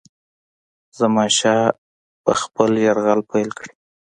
زمانشاه 0.99 1.63
به 2.23 2.33
خپل 2.41 2.71
یرغل 2.85 3.19
پیل 3.29 3.49
کړي. 3.59 3.71